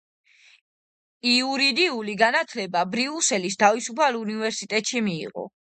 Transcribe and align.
იურიდიული 1.31 2.17
განათლება 2.23 2.83
ბრიუსელის 2.95 3.61
თავისუფალ 3.67 4.21
უნივერსიტეტში 4.25 5.07
მიიღო. 5.11 5.49